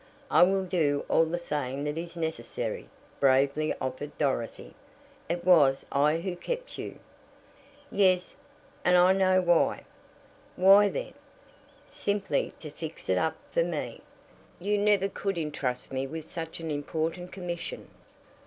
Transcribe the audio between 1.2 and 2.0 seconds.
the saying that